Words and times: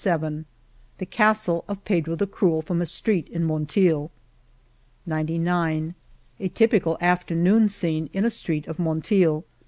p6 0.03 0.45
The 0.97 1.05
Castle 1.05 1.63
of 1.67 1.85
Pedro 1.85 2.15
the 2.15 2.25
Cruel^ 2.25 2.63
from 2.63 2.81
a 2.81 2.87
street 2.87 3.27
in 3.29 3.43
Mon 3.43 3.67
leil, 3.67 4.09
97 5.05 5.93
A 6.39 6.49
typical 6.49 6.97
afternoon 6.99 7.69
scene 7.69 8.09
in 8.11 8.25
a 8.25 8.31
street 8.31 8.65
of 8.65 8.77
Monteil. 8.77 9.43